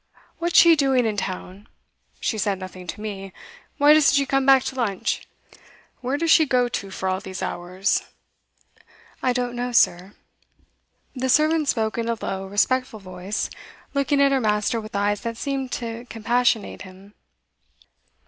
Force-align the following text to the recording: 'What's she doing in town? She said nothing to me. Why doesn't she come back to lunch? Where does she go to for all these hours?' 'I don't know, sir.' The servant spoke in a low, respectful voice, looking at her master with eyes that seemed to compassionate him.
'What's 0.39 0.57
she 0.57 0.75
doing 0.75 1.05
in 1.05 1.15
town? 1.15 1.67
She 2.19 2.39
said 2.39 2.57
nothing 2.57 2.87
to 2.87 2.99
me. 2.99 3.31
Why 3.77 3.93
doesn't 3.93 4.15
she 4.15 4.25
come 4.25 4.47
back 4.47 4.63
to 4.63 4.75
lunch? 4.75 5.27
Where 5.99 6.17
does 6.17 6.31
she 6.31 6.47
go 6.47 6.67
to 6.67 6.89
for 6.89 7.07
all 7.07 7.19
these 7.19 7.43
hours?' 7.43 8.01
'I 9.21 9.33
don't 9.33 9.55
know, 9.55 9.71
sir.' 9.71 10.15
The 11.15 11.29
servant 11.29 11.69
spoke 11.69 11.99
in 11.99 12.09
a 12.09 12.17
low, 12.19 12.47
respectful 12.47 12.99
voice, 12.99 13.51
looking 13.93 14.19
at 14.19 14.31
her 14.31 14.41
master 14.41 14.81
with 14.81 14.95
eyes 14.95 15.21
that 15.21 15.37
seemed 15.37 15.71
to 15.73 16.05
compassionate 16.05 16.81
him. 16.81 17.13